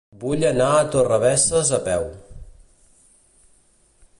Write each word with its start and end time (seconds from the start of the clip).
Vull 0.21 0.43
anar 0.51 0.69
a 0.77 0.87
Torrebesses 0.95 1.71
a 1.79 1.81
peu. 1.89 2.07